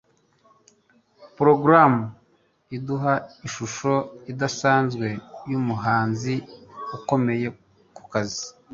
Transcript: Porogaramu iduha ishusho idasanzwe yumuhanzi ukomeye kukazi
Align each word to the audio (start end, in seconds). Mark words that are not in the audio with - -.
Porogaramu 1.35 2.01
iduha 2.75 3.13
ishusho 3.47 3.93
idasanzwe 4.31 5.07
yumuhanzi 5.49 6.33
ukomeye 6.97 7.47
kukazi 7.95 8.45